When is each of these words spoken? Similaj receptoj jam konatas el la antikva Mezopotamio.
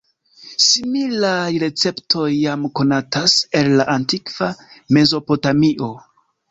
Similaj 0.67 1.49
receptoj 1.65 2.25
jam 2.37 2.65
konatas 2.81 3.39
el 3.63 3.73
la 3.83 3.89
antikva 3.99 4.53
Mezopotamio. 4.99 5.97